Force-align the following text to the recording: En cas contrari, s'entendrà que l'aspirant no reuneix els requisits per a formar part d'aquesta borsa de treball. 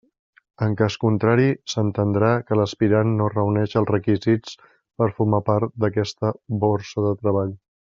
En 0.67 0.71
cas 0.77 0.95
contrari, 1.03 1.45
s'entendrà 1.73 2.31
que 2.47 2.57
l'aspirant 2.61 3.13
no 3.21 3.29
reuneix 3.35 3.77
els 3.83 3.93
requisits 3.93 4.57
per 4.73 5.09
a 5.11 5.15
formar 5.21 5.45
part 5.53 5.79
d'aquesta 5.85 6.37
borsa 6.67 7.09
de 7.11 7.15
treball. 7.25 7.59